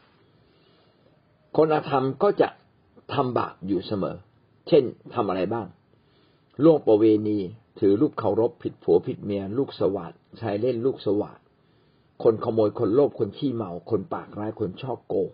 [1.58, 2.48] คนอธรรมก็จะ
[3.14, 4.16] ทำบาปอยู่เสมอ
[4.68, 5.68] เช่นทำอะไรบ้าง
[6.64, 7.40] ล่วงประเวณี
[7.80, 11.40] ถือลูกเคารพผิดผัวผิดเมีย ลูกสวัสดชายเล่นลูกสวัสด
[12.24, 15.30] คนขโมยคนโลภคนขี้เมา คนปากร้ายคนชอบโกง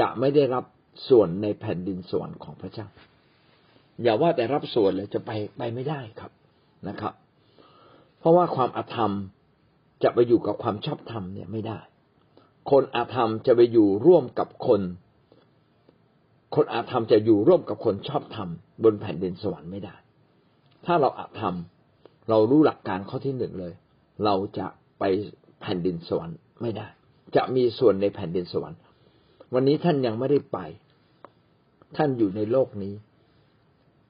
[0.00, 0.64] จะไม่ได้รับ
[1.08, 2.86] ส่วนในแผ่นดินสวรรค์ของพระเจ้า
[4.02, 6.32] อย่าว่าแต่รับส่วนเลยจะไปไปไม่ได้ครับ
[6.88, 7.14] นะครับ
[8.18, 9.12] เพราะว่าความอาธรรม
[10.02, 11.78] จะไปอยู่กับความชอบธรรมเนี่ยไม่ได้
[12.70, 14.80] คนอาธรรมจะไปอยู่ร่วมกับคน
[16.54, 18.48] คนอาธรรมจะอยู่ร่วมกับคนชอบธรรม
[18.84, 19.94] บนแผ่นดินสวรรค์ไม่ได้
[20.86, 21.56] ถ้าเราอาธรรม
[22.28, 23.72] เรารู้หลักการข้อที่หนึ่งเลย
[24.24, 24.66] เราจะ
[24.98, 25.04] ไป
[25.62, 26.86] แผ่นดินสวรรค์ไม่ได้
[27.36, 28.78] จะมีส่วนในแผ่นดินสวรรค์
[29.54, 30.58] วันนี้ท่านยังไม่ได้ไป
[31.96, 32.94] ท่านอยู่ในโลกนี้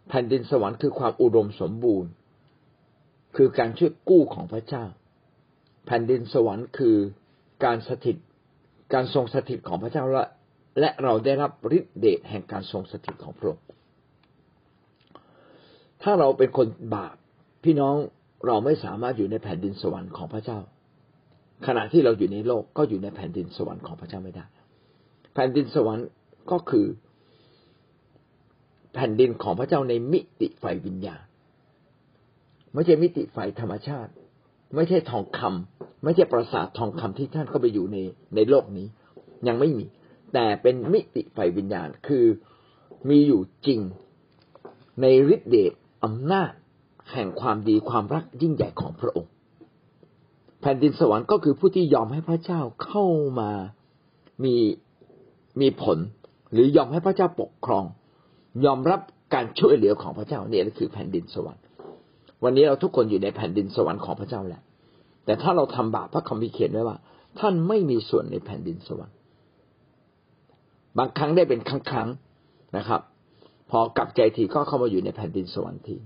[0.09, 2.11] แผ่นดินสวรรค์คือความอุดมสมบูรณ์
[3.37, 4.85] คือการช่วยกู้ของพระเจ้า
[5.87, 6.97] แผ่นดินสวรรค์คือ
[7.65, 8.17] การสถิต
[8.95, 10.25] การทรงสถิตของพระเจ้าและ
[10.81, 13.65] และเราได้รับฤทธิเดชแห่งการทรงสถิตของพระองค์
[16.03, 17.15] ถ้าเราเป็นคนบาป
[17.65, 17.97] พี่น้อง
[18.47, 20.59] เราไม่สามารถอยู่ในแผ่นดินสวรรค์ของพระเจ้า
[21.67, 24.45] ขณะที่เราอยู่ในโลกก็อยู่ในแผ่นดินสวรรค์ของพระเจ้าไม่ได้
[25.35, 26.07] แผ่นดินสวรรค์
[26.51, 26.87] ก็คือ
[28.97, 31.23] แผ่นดินของพระเจ้าในมิติไฟวิญญาณ
[32.73, 34.13] ไม่ใช่มิติไฟธรรมชาติ
[34.75, 37.97] ไม่ใช่ทองคำไม่ใช่ปราสาททองคำที่ท่านเข้าไปอยู่ใน
[38.35, 38.87] ในโลกนี้
[39.49, 39.87] ยังไม่มี
[40.33, 42.25] แต่เป็นมิติไฟวิญญาณคือ
[43.09, 43.81] มีอยู่จริง
[45.01, 45.73] ในฤทธิเดช
[46.05, 46.51] อำนาจ
[47.13, 49.33] แห่งความดีความรักยิ่งใหญ่ของพระองค์
[50.61, 53.05] แผ่นดินสวรรค์ก็คือผู้ที่ยอมให้พระเจ้าเข้า
[53.41, 53.51] มา
[54.45, 54.55] มี
[55.61, 55.99] มีผล
[56.53, 57.85] หรือยอมให้พระเจ้าปกครอง
[58.65, 59.01] ยอมรับ
[59.35, 61.63] การช่วยเหลือของพระเจ้าเนี่ยคือแผ่นดินสวรรค์
[62.45, 64.63] วันนี้เราทุกคนอยู่ในแผ่นดินสวรรค์ของพระเจ้าแหละ
[65.25, 66.97] แต่ถ้าเราทำบาปพระคัมภีร์เขียนไว้ว่า
[67.39, 69.17] ท่านไม่มีส่วนในแผ่นดินสวรรค์
[70.99, 72.09] บางครั้งได้เป็นครั้งครั้ง
[72.77, 73.01] นะครับ
[73.71, 75.97] พอกลับใจทีก็เข้ามาอยู่ในแผ่นดินสวรรค์ที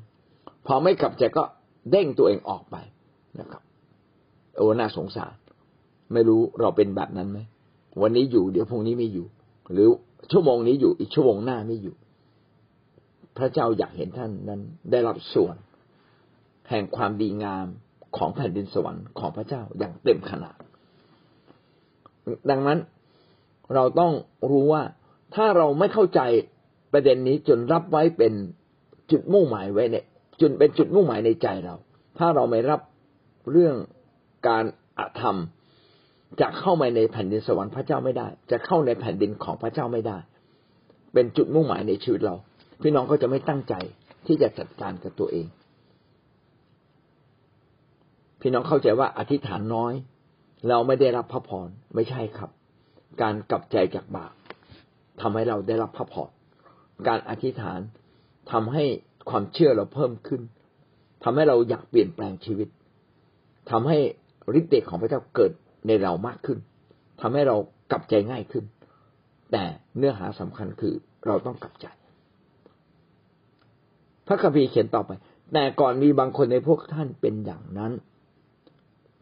[0.67, 1.43] พอไม่กลับใจก็
[1.91, 2.77] เด้งตัวเองออกไป
[3.41, 3.63] นะครับ
[4.57, 5.33] โอ้น่าสงสาร
[6.13, 7.39] ไม่รู้เราเป็นแบบนั้นไหม
[8.03, 9.27] วันนี้อยู่เดี๋ยวพรุ่งนี้ไม่อยู่
[9.73, 9.89] หรือ
[10.33, 11.95] ชั่วโมงนี้อยู่อีกชั่วโมงหน้าไม่อยู่
[13.41, 15.57] พระเจ้าอยากเห็นท่านนั้น ได้รับส่วน
[16.69, 17.67] แห่งความดีงาม
[18.17, 20.57] ของแผ่นดินสวรรค์ของพระเจ้าอย่างเต็มขนาด
[22.51, 22.79] ดังนั้น
[23.75, 24.13] เราต้อง
[24.51, 24.83] รู้ว่า
[25.35, 26.21] ถ้าเราไม่เข้าใจ
[26.93, 28.33] ประเด็นนี้จนรับไว้เป็น
[29.11, 30.05] จุดมุ่งหมายไว้เนี่ย
[30.41, 31.75] จนเป็นจุดมุ่งหมายในใจเรา
[32.19, 32.81] ถ้าเราไม่รับ
[33.51, 33.77] เรื่อง
[34.49, 34.65] การ
[34.99, 35.37] อธรรม
[36.41, 40.19] จะเข้ามาในแผ่นดินสวรรค์พระเจ้าไม่ได้ จะเข้าในแผ่นดินของพระเจ้าไม่ได้
[41.15, 42.37] เป็นจุดมุ่งหมายในชีวิตเรา
[42.83, 43.75] พี่น้องก็จะไม่ตั้งใจ
[44.27, 45.47] ที่จะจัดการกับตัวเอง
[48.41, 49.93] พี่น้องเข้าใจว่าอธิษฐานน้อย
[50.69, 52.51] เราไม่ได้รับพระพรไม่ใช่ครับ
[53.23, 54.33] การกลับใจจากบาป
[55.21, 56.31] ทำให้เราได้รับพระพร
[57.09, 57.81] การอธิษฐาน
[58.53, 58.85] ทำให้
[59.31, 60.43] ความเชื่อเราเพิ่มขึ้น
[61.25, 62.69] ทำให้เราอยากเปลี่ยนแปลงชีวิต
[63.71, 63.99] ทำให้
[64.59, 65.53] ฤทธิ์เดชของพระเจ้าเกิด
[65.87, 66.59] ในเรามากขึ้น
[67.21, 67.57] ทำให้เรา
[67.91, 68.65] กลับใจง่ายขึ้น
[69.53, 69.65] แต่
[69.97, 70.95] เนื้อหาสำคัญคือ
[71.27, 71.87] เราต้องกลับใจ
[74.33, 75.11] พระคัมภีร์เขียนต่อไป
[75.53, 77.93] แต่ก่อนมีบางคนในพวกท่านเป็นอย่างนั้น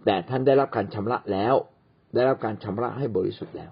[0.05, 1.55] แต่ท่านได้รับการชำระแล้ว
[2.15, 3.71] ได้รับการชำระให้บริสุทธิ์แล้ว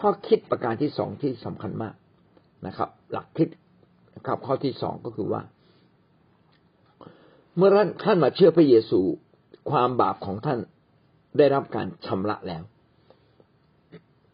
[0.00, 1.94] ข้อคิดประการที่สองที่สำคัญมาก
[2.66, 3.48] นะครับ หลักคิด
[4.26, 5.42] ครับข้อที่สองก็คือว่า
[7.56, 7.70] เมื่อ
[8.04, 9.00] ท่านมาเชื่อพระเยซู
[9.70, 10.58] ความบาปของท่าน
[11.38, 12.62] ได้รับการชำระแล้ว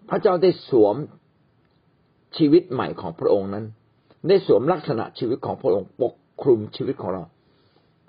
[0.08, 0.96] พระเจ้าได้สวม
[2.36, 3.64] ชีวิตใหม่ของพระองค์นั้น
[4.26, 7.24] ได้สวมลักษณะชีวิตของพระองค์ปกคลุมชีวิตของเรา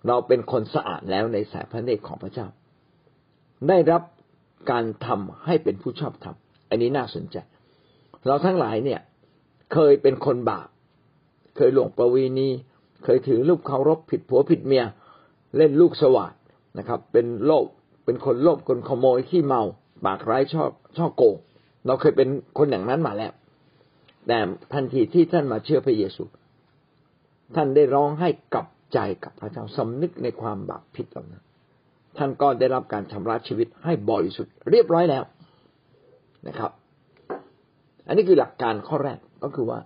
[0.07, 2.47] เราเป็นคนสะอาดแล้วในสายพระเนตรของพระเจ้า
[3.67, 4.03] ได้รับ
[4.71, 6.35] การทำให้เป็นผู้ชอบธรรม
[6.69, 7.37] อันนี้น่าสนใจ
[8.27, 8.99] เราทั้งหลายเนี่ย
[9.73, 10.67] เคยเป็นคนบาป
[11.55, 12.49] เคยหลงประวีณี
[13.03, 14.83] เคยถือรูปเคารพผิดผัวผิดเมีย
[15.57, 16.33] เล่นลูกสวัสด
[16.77, 17.65] นะครับ เป็นโลภ
[18.05, 19.61] เป็นคนโลภคนขโมยขี้เมา
[20.05, 21.35] ปากร้ายชอบชอบโกง
[21.85, 23.31] เราเคยเป็นคนอย่างนั้นมาแล้ว
[24.27, 24.37] แต่
[24.73, 26.23] ทันทีที่ท่านมาเชื่อพระเยซู
[27.55, 31.43] ท่านได้ร้องให้กลับใจกับพระเจ้าสำนึกในความบาปผิดเหล่านั้น
[32.17, 35.23] ท่านก็ได้รับการชำระชีวิตให้บริสุทธิ์เรียบร้อยแล้ว
[36.47, 36.71] นะครับ
[38.07, 39.79] อันนี้คือหลักการข้อแรกก็คือว่า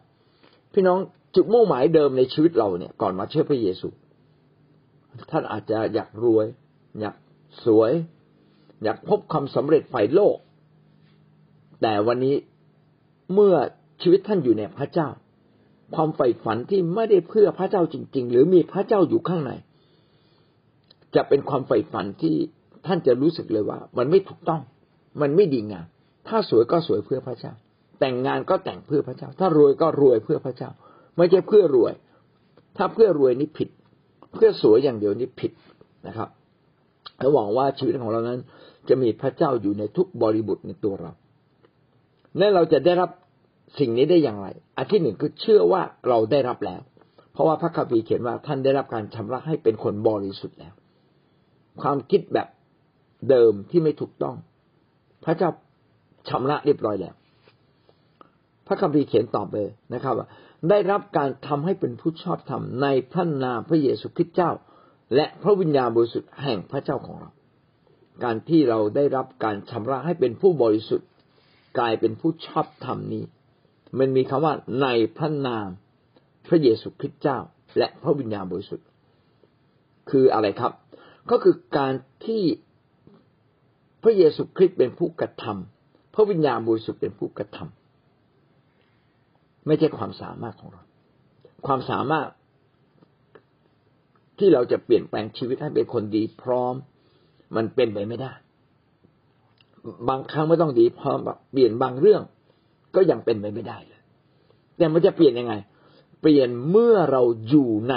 [0.73, 0.99] พี่น้อง
[1.35, 3.87] จุดมุ่งหมายเดิมในชีวิตเราเนี่ย ก่อนมาเชื่อพระเยซู
[5.31, 6.45] ท่านอาจจะอยากรวย
[7.01, 7.15] อยาก
[7.65, 7.91] สวย
[8.83, 10.37] อยากพบความสำเร็จฝ่ายโลก
[11.81, 12.35] แต่วันนี้
[13.33, 13.55] เมื่อ
[14.01, 15.09] ชีวิตท่านอยู่ในพระเจ้า
[15.95, 19.51] ความใฝ่ฝันที่ไม่ได้เพื่อพระเจ้าจริง ๆ หรือมีพระเจ้าอยู่ข้างใน
[21.15, 22.35] จะเป็นความใฝ่ฝันที่
[22.85, 24.61] ท่านจะรู้สึกเลยว่า มันไม่ถูกต้อง
[25.21, 25.85] มันไม่ดีงาม
[26.27, 27.53] ถ้าสวยก็สวยเพื่อพระเจ้า
[27.99, 30.69] แต่งงานก็แต่งเพื่อพระเจ้า ถ้ารวยก็รวยเพื่อพระเจ้า
[31.17, 31.93] ไม่ใช่เพื่อรวย
[32.77, 33.69] ถ้าเพื่อรวยนี่ผิด
[34.33, 35.51] เพื่อสวยอย่างเดียวนี่ผิด
[36.07, 36.29] นะครับ
[37.19, 38.39] และหวังว่าชีวิตของเรานั้น
[38.89, 41.11] จะมีพระเจ้าอยู่ในทุกบริบทในตัวเรา
[42.37, 43.09] และเราจะได้รับ
[43.79, 46.81] สิ่งนี้ได้อย่างไร อันที่หนึ่งคือเชื่อว่าเราได้รับแล้ว
[47.33, 50.73] เพราะว่าพระคัมภีร์เขียนว่าท่านได้รับการชำระให้เป็นคนบริสุทธิ์แล้ว
[51.81, 52.47] ความคิดแบบ
[53.29, 54.35] เดิมที่ไม่ถูกต้อง
[55.25, 55.49] พระเจ้า
[56.29, 57.15] ชำระเรียบร้อยแล้ว
[58.67, 59.55] พระคัมภีร์เขียนต่อไป
[59.93, 60.27] นะครับว่า
[60.69, 64.51] ได้รับการทำให้เป็นผู้ชอบธรรมในพระนามพระเยซูคริสต์เจ้า
[65.15, 67.31] และพระวิญญาณบริสุทธิ์แห่งพระเจ้าของเรา
[68.23, 71.07] การที่เราได้รับการชำระให้เป็นผู้บริสุทธิ์
[71.77, 73.23] กลายเป็นผู้ชอบธรรมนี้
[73.99, 75.67] มันมีคำว่าในพระนาม
[76.47, 77.37] พระเยซูคริสต์เจ้า
[77.77, 78.87] และพระวิญญาณบริสุทธิ์
[80.09, 80.73] คืออะไรครับ
[81.31, 81.93] ก็คือการ
[82.25, 82.43] ที่
[84.03, 90.83] พระเยซูคริสต์เป็นผู้กระทำพระวิญญาณบริสุทธิ์เป็นผู้กระทำไม่ใช่ความสามารถของเรา
[91.65, 92.29] ความสามารถ
[94.39, 96.75] ที่เราจะเปลี่ยนแปลงชีวิตให้เป็นคนดีพร้อม
[97.55, 98.33] มันเป็นไปไม่ได้
[100.09, 102.21] บางครั้งไม่ต้องดีพร้อมแบบเปลี่ยนบางเรื่อง
[102.95, 104.01] ก็ยังเป็นไปไม่ได้เลย
[104.77, 105.53] แต่มันจะเปลี่ยนยังไง
[106.21, 107.95] เปลี่ยนเมื่อเราอยู่ใน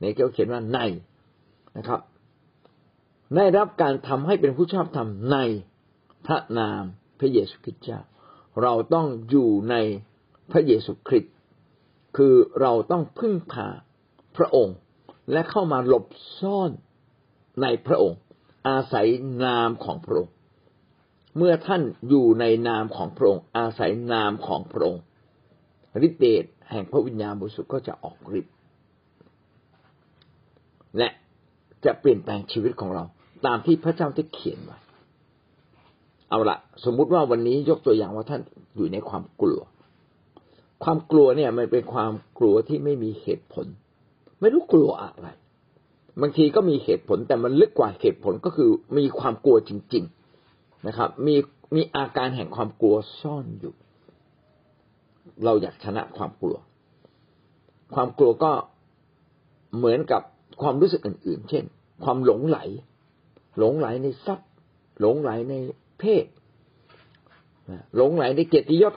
[0.00, 0.78] ในเขาเขียนว่าใน
[1.76, 2.00] นะครับ
[3.36, 5.36] ได้รับการทำให้เป็นผู้ชอบธรรมใน
[6.26, 6.82] พระนาม
[7.18, 8.00] พระเยซูคริสต์เจ้า
[8.62, 9.74] เราต้องอยู่ใน
[10.50, 11.34] พระเยซูคริสต์
[12.16, 13.68] คือเราต้องพึ่งพา
[14.36, 14.76] พระองค์
[15.32, 16.06] และเข้ามาหลบ
[16.40, 16.70] ซ่อน
[17.62, 18.18] ในพระองค์
[18.68, 19.08] อาศัย
[19.44, 20.32] นามของพระองค์
[21.36, 25.02] เมื่อท่านอยู่ในนามของพระองค์อาศัยนามของพระองค์
[26.06, 28.54] ฤทธิเดชแห่งพระวิญญาณบริสุทธิ์ก็จะออกฤทธิ์
[30.98, 31.08] และ
[31.84, 33.04] จะเปลี่ยนแปลงชีวิตของเรา
[33.46, 34.78] ตามที่พระเจ้าได้เขียนไว้
[36.30, 38.42] เอาละสมมุติว่าวันนี้ยกตัวอย่างว่าท่าน
[38.76, 39.60] อยู่ในความกลัว
[40.84, 43.66] ความกลัวเนี่ยมันเป็นความกลัวที่ไม่มีเหตุผล
[44.40, 45.28] ไม่รู้กลัวอะไร
[46.20, 50.04] บางทีก็มีเหตุผลแต่มันลึกกว่าเหตุผลก็คือมีความกลัวจริง
[50.86, 51.36] นะครับ มี
[51.74, 53.74] มีอาการแห่งความกลัวซ่อนอยู่
[55.44, 56.56] เราอยากชนะความกลัว
[57.94, 58.52] ความกลัวก็
[59.76, 60.22] เหมือนกับ
[60.62, 61.64] ความรู้สึกอื่น ๆ เช่น
[62.04, 62.58] ความหลงไหล
[63.58, 64.48] หลงไหลในทรัพย์
[65.00, 65.54] หลงไหลใน
[65.98, 66.24] เพศ
[67.96, 68.94] หลงไหลในเกียรติยศ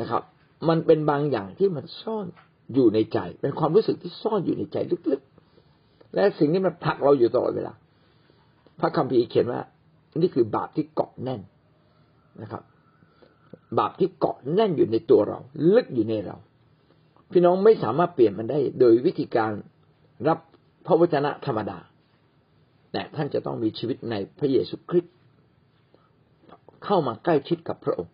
[0.00, 0.22] นะครับ
[0.68, 2.26] มันเป็นบางอย่างที่มันซ่อน
[2.74, 4.76] อยู่ในใจ เป็นความรู้สึกที่ซ่อนอยู่ในใจ
[5.10, 7.72] ลึกๆ และสิ่งนี้มันผลักเราอยู่ตลอดเวลา
[8.80, 9.60] พระคัมภีร์เขียนว่า
[10.18, 11.40] นี่คือบาปที่เกาะแน่น
[12.42, 12.62] นะครับ
[13.78, 15.38] บาปที่เกาะแน่นอยู่ในตัวเรา
[15.74, 16.36] ลึกอยู่ในเรา
[17.30, 19.52] พี่น้องไม่สามารถเปลี่ยนมันได้ โดยวิธีการ
[20.28, 20.38] รับ
[20.86, 21.78] พระวจนะธรรมดา
[22.92, 25.14] แต่ท่านจะต้องมีชีวิตในพระเยซูคริสต์
[26.84, 28.12] เข้ามาใกล้ชิดกับพระองค์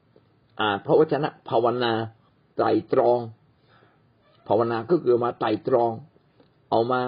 [0.60, 1.92] อ่านพระวจนะภาวนา
[2.56, 3.18] ไตรตรอง
[4.48, 5.92] ภาวนาก็คือมาไตรตรอง
[6.70, 7.00] เอามา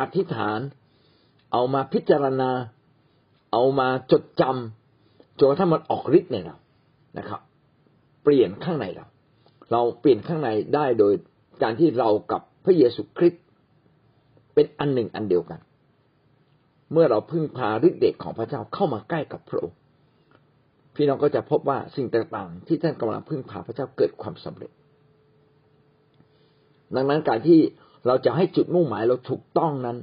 [0.00, 0.60] อธิษฐาน
[1.52, 2.50] เอามาพิจารณา
[3.52, 6.56] เอามาจดจำจนกระทั่งมันออกฤทธิ์ในเรา
[7.18, 7.40] นะครับ
[8.22, 9.06] เปลี่ยนข้างในเรา
[9.72, 11.12] เราเปลี่ยนข้างในได้โดย
[11.62, 13.44] การที่เรากับพระเยซูคริสต์
[14.54, 15.60] เป็นอันหนึ่งอันเดียวกัน
[16.92, 19.78] เมื่อเราพึ่งพาฤทธิ์เดชของพระเจ้าเข้ามาใกล้กับพระองค์
[20.94, 24.70] พี่น้องก็จะพบว่าสิ่งต่างๆ ที่ท่านกำลังพึ่งพาพระเจ้าเกิดความสำเร็จ
[26.96, 27.60] ดังนั้นการที่
[28.06, 29.96] เราจะให้จุดมุ่งหมายเราถูกต้องนั้น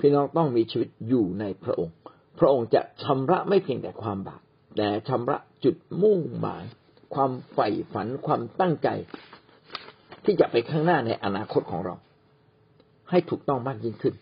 [0.00, 1.94] พี่น้องต้องมีชีวิตอยู่ในพระองค์
[2.38, 4.40] พระองค์จะชำระไม่เพียงแต่ความบาป
[4.76, 6.64] แต่ชำระจุดมุ่งหมาย
[7.14, 8.88] ความใฝ่ฝันความตั้งใจ
[10.24, 11.94] ที่จะไปข้างหน้าในอนาคตของเรา
[13.10, 14.14] ให้ถูกต้องมากยิ่งขึ้น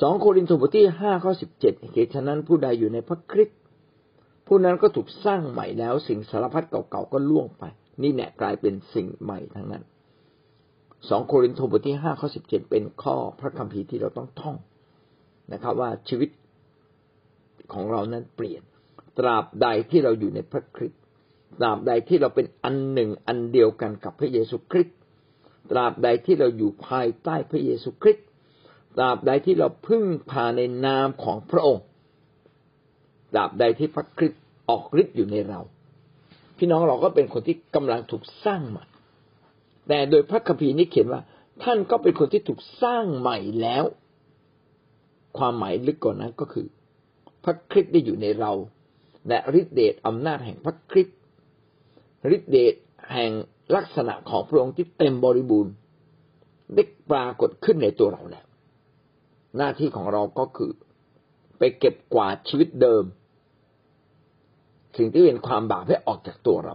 [0.00, 3.58] สองโครินธ์บทที่ห้าข้อสิบเจ็ดเหตุฉะนั้นผู้ใดอยู่ในพระคริสต์
[4.46, 7.64] ผู้นั้นก็ถูกสร้างใหม่แล้ว สิ่งสารพัดเก่าๆก็ล่วงไป
[8.02, 9.82] นี่แน่กลายเป็นสิ่งใหม่ทั้งนั้น
[11.08, 14.56] สองโครินธ์บทที่ห้าข้อสิบเจ็ดเป็นข้อพระคัมภีร์ที่เราต้องท่อง
[15.52, 16.28] นะครับ ว่าชีวิต
[17.72, 18.62] ของเรานั้นเปลี่ยน
[19.18, 21.00] ตราบใดที่เราอยู่ในพระคริสต์
[21.60, 24.96] ตราบใดที่เราเป็นอันหนึ่งอันเดียวกันกับพระเยซูคริสต์
[25.70, 28.26] ตราบใดที่เราอยู่ภายใต้พระเยซูคริสต์
[28.96, 31.84] ตราบใดที่เราพึ่งพาในนามของพระองค์
[33.32, 35.60] ตราบใดที่พระคริสต์ออกฤทธิ์อยู่ในเรา
[36.58, 38.84] พี่น้องเราก็เป็นคนที่กำลังถูกสร้างใหม่
[39.88, 41.20] แต่โดยพระคัมภีร์นี้เขียนว่า
[41.62, 43.84] ท่านก็เป็นคนที่ถูกสร้างใหม่แล้ว
[45.38, 46.66] ความหมายลึกกว่านั้นก็คือ
[47.48, 48.52] ระคริสต์ได้อยู่ในเรา
[49.28, 51.18] และฤทธิเดชอำนาจแห่งพระคริสต์
[52.34, 52.74] ฤทธิเดช
[53.12, 53.30] แห่ง
[53.76, 55.72] ลักษณะของพระองค์ที่เต็มบริบูรณ์
[56.74, 58.46] ได้ปรากฏขึ้นในตัวเราแล้ว
[59.56, 60.72] หน้าที่ของเราก็คือ
[61.58, 63.04] ไปเก็บกวาดชีวิตเดิม
[64.96, 66.74] สิ่งที่เป็นความบาปให้ออกจากตัวเรา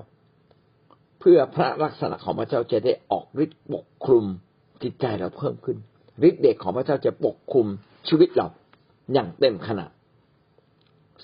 [1.19, 4.25] เพื่อพระลักษณะของพระเจ้าจะได้ออกฤทธิ์ปกคลุม
[4.83, 5.77] จิตใจเราเพิ่มขึ้น
[6.27, 7.67] ฤทธิ์เดชของพระเจ้าจะปกคลุม
[8.07, 8.47] ชีวิตเรา
[9.13, 9.89] อย่างเต็มขนาด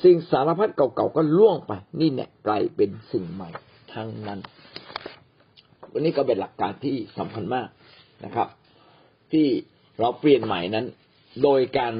[0.04, 3.50] สิ่งสารพัดเก่าๆก็ล่วงไป นี่เนี่ยกลายเป็นสิ่งใหม่
[3.94, 4.40] ทั้งนั้น
[5.92, 7.68] วันนี้ก็เป็นหลักการที่สำคัญมาก
[8.26, 8.48] นะครับ
[9.32, 9.48] ที่
[10.00, 10.86] เราเปลี่ยนใหม่นั้น
[11.44, 11.94] โดยการ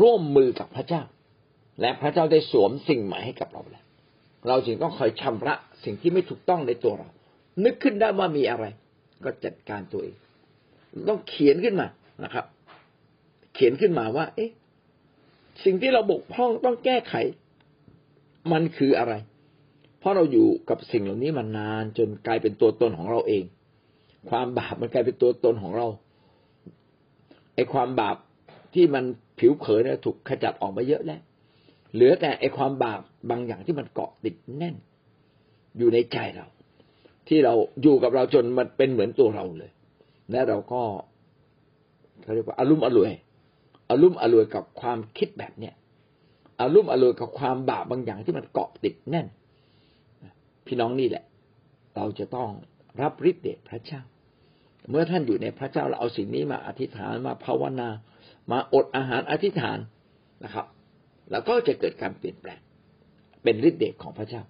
[0.00, 1.02] ร่วมมือกับพระเจ้า
[1.80, 3.84] และพระเจ้าได้สวมสิ่งใหม่ให้กับเราแล้ว
[4.48, 7.08] เราจึงต้องคอยชำระสิ่งที่ไม่ถูกต้องในตัวเรา
[7.64, 8.64] นึกขึ้นได้ว่ามีอะไร
[9.24, 10.16] ก็จัดการตัวเอง
[11.08, 11.86] ต้องเขียนขึ้นมา
[12.24, 12.44] นะครับ
[13.54, 14.50] เขียนขึ้นมาว่า เอ๊ะ
[15.64, 17.14] สิ่งที่เราบกพร่องต้องแก้ไข
[18.52, 19.14] มันคืออะไร
[19.98, 23.44] เพราะเราอยู่กับสิ่งเหล่านี้มานานจนกลายเป็นตัวตนของเราเอง
[24.30, 25.86] ความบาปมันกลายเป็นตัวตนของเรา
[27.54, 28.16] ไอ้ความบาป
[28.74, 29.04] ที่มัน
[29.38, 31.20] ผิวเผินเนี่ยถูกขจัดออกมาเยอะแล้ว
[31.94, 34.76] เหลือแต่ไอความบาปบางอย่างที่มันเกาะติดแน่น
[35.78, 36.46] อยู่ในใจเรา
[37.28, 39.70] ที่เราอยู่กับเราจนมันเป็นเหมือนตัวเราเลย
[40.30, 40.82] และเราก็
[42.22, 43.12] เขาเรียกว่าอารุ่มอรวย
[43.88, 45.74] อารุ่มอรวยกับความคิดแบบเนี้ย
[46.60, 49.26] อารุ่มอรวยกับความบาปบางอย่างที่มันเกาะติดแน่น
[50.66, 51.24] พี่น้องนี่แหละ
[51.96, 52.48] เราจะต้อง
[53.00, 54.00] รับฤทธิ์เดชพระเจ้า
[54.90, 57.88] เมื่อท่านอยู่ในพระเจ้าเราเอาสิ่งนี้มาอธิษฐานมาภาวนา
[58.52, 59.78] มาอดอาหารอธิษฐาน
[60.44, 60.66] นะครับ
[61.30, 62.60] แล้วก็จะเกิดการเปลี่ยนแปลง
[63.42, 64.42] เป็นฤทธิ์เดชของพระเจ้า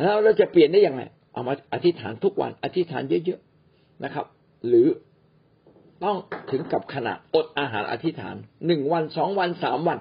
[0.00, 4.26] แล้วเราจะเปลี่ยนได้ยังไงเอามาอธิษฐานทุกวัน อธิษฐานเยอะๆนะครับ
[4.68, 4.86] หรือ
[6.04, 6.16] ต้อง
[6.50, 8.36] ถึงกับขนาดอดอาหารอธิษฐาน
[8.66, 9.98] หนึ่งวันสองวันสามวัน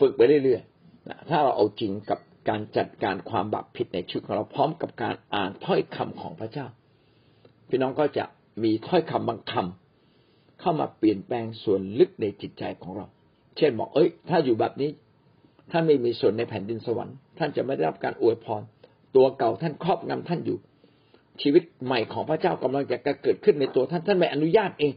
[0.00, 6.66] ฝึกไปเรื่อยๆถ้าเราเอาจริงกับการจัดการความบาปผิดในชีวิตของเราพร้อมกับการอ่านถ้อยคำของพระเจ้า
[7.68, 8.24] พี่น้องก็จะ
[8.62, 13.06] มีถ้อยคำบางคำเข้ามาเปลี่ยนแปลงส่วนลึกในจิตใจของเรา
[13.56, 14.90] เช่นบอกเอ้ย ถ้าอยู่แบบนี้
[15.70, 18.62] ท่านไม่มีส่วนในแผ่นดินสวรรค์ ท่านจะไม่ได้รับการอวยพร
[19.16, 20.58] ตัวเก่าท่านครอบงำท่านอยู่
[21.42, 24.92] ชีวิตใหม่ของพระเจ้ากำลังจะเกิดขึ้นในตัวท่านท่านไม่อนุญาตเอง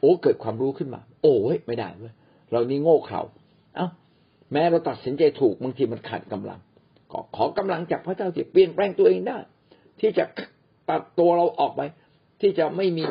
[0.00, 2.14] โอ้เกิดความรู้ขึ้นมา โอ้ยไม่ได้เว้ย
[2.50, 3.22] เรานี่โง่เขลา
[3.76, 3.86] เอ้า
[4.52, 6.60] แม้เราตัดสินใจถูกบางทีมันขาดกำลัง
[7.12, 9.38] ก็ขอกำลังจากพระเจ้าที่เปลี่ยนแปลงตัวเองได้
[10.00, 10.24] ที่จะ
[10.90, 11.80] ตัดตัวเราออกไป
[12.40, 13.04] ที่จะไม่มี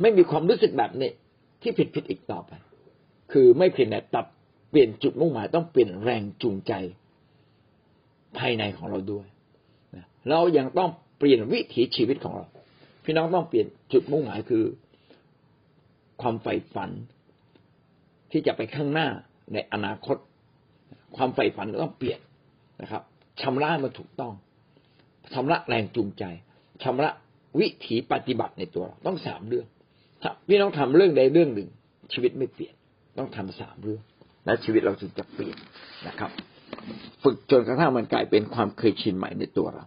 [0.00, 1.10] ไม่มีความรู้สึกแบบนี้
[1.62, 2.52] ที่ผิดผิดอีกต่อไป
[3.32, 4.26] คือไม่เพียงแต่ตัด
[4.70, 6.72] เปลี่ยนจุดมุ่งหมายต้องเปลี่ยนแรงจูงใจ
[8.38, 9.26] ภายในของเราด้วย
[10.30, 12.46] เรายังต้องเปลี่ยนวิถีชีวิตของเรา
[13.04, 14.64] พี่น้องต้องเปลี่ยนจุดมุ่งหมายคือ
[16.22, 16.90] ความใฝ่ฝัน
[18.30, 19.08] ที่จะไปข้างหน้า
[19.52, 20.16] ในอนาคต
[21.16, 22.20] ความใฝ่ฝันต้องเปลี่ยน
[22.82, 23.02] นะครับ
[23.40, 24.32] ชำระมันถูกต้อง
[25.34, 26.24] ชำระแรงจูงใจ
[26.82, 27.10] ชำระ
[27.58, 29.66] วิถีปฏิบัติในตัวเราต้องสามเรื่อง
[30.48, 31.68] พี่น้องทำเรื่องใดเรื่องหนึ่ง
[32.12, 32.74] ชีวิตไม่เปลี่ยน
[33.18, 34.02] ต้องทำสามเรื่อง
[34.44, 35.56] และชีวิตเราจึงจะเปลี่ยน
[36.08, 36.30] นะครับ
[37.22, 39.84] ฝึกจนกระทั่งมันกลายเป็นความเคยชินใหม่ในตัวเรา